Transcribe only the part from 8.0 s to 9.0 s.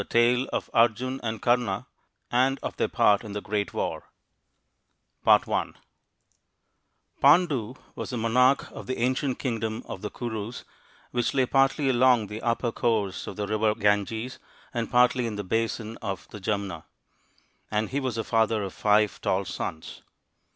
the monarch of the